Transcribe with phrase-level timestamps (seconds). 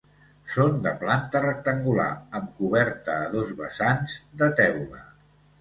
[0.53, 2.09] Són de planta rectangular
[2.39, 5.07] amb coberta a dos vessants, de teula.